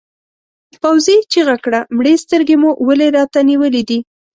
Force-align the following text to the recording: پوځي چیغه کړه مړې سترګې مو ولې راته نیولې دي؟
پوځي 0.81 1.17
چیغه 1.31 1.55
کړه 1.63 1.79
مړې 1.95 2.13
سترګې 2.23 2.55
مو 2.61 2.69
ولې 2.87 3.07
راته 3.17 3.39
نیولې 3.49 3.83
دي؟ 3.89 3.99